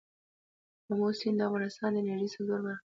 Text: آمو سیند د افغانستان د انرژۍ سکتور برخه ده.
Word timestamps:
آمو 0.91 1.07
سیند 1.19 1.37
د 1.39 1.41
افغانستان 1.47 1.89
د 1.93 1.97
انرژۍ 2.01 2.27
سکتور 2.33 2.59
برخه 2.65 2.79
ده. 2.79 2.87